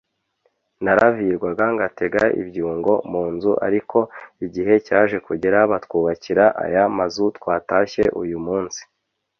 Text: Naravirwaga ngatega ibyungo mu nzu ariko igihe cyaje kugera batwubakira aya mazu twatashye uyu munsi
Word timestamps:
Naravirwaga 0.83 1.65
ngatega 1.75 2.23
ibyungo 2.41 2.93
mu 3.11 3.23
nzu 3.33 3.51
ariko 3.67 3.97
igihe 4.45 4.73
cyaje 4.87 5.17
kugera 5.27 5.57
batwubakira 5.71 6.45
aya 6.63 6.83
mazu 6.97 7.25
twatashye 7.37 8.05
uyu 8.23 8.39
munsi 8.45 8.81